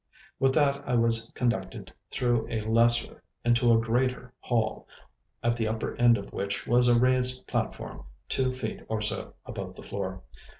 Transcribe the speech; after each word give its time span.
With 0.39 0.55
that 0.55 0.81
I 0.89 0.95
was 0.95 1.31
conducted 1.35 1.93
through 2.09 2.47
a 2.51 2.61
lesser 2.61 3.21
into 3.45 3.71
a 3.71 3.77
greater 3.77 4.33
hall, 4.39 4.87
at 5.43 5.55
the 5.55 5.67
upper 5.67 5.95
end 5.97 6.17
of 6.17 6.33
which 6.33 6.65
was 6.65 6.87
a 6.87 6.99
raised 6.99 7.45
platform, 7.45 8.05
two 8.27 8.51
feet 8.51 8.79
or 8.87 9.03
so 9.03 9.35
above 9.45 9.75
the 9.75 9.83
floor. 9.83 10.23